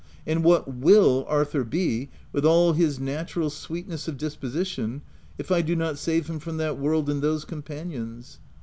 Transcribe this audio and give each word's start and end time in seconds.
and 0.25 0.43
what 0.43 0.67
will 0.67 1.25
Arthur 1.27 1.63
be, 1.63 2.09
with 2.31 2.43
all 2.43 2.73
his 2.73 2.99
natural 2.99 3.51
sweetness 3.51 4.07
of 4.07 4.17
disposition, 4.17 5.03
if 5.37 5.51
I 5.51 5.61
do 5.61 5.75
not 5.75 5.99
save 5.99 6.25
him 6.25 6.39
from 6.39 6.57
that 6.57 6.79
world 6.79 7.07
and 7.07 7.21
those 7.21 7.45
companions 7.45 8.39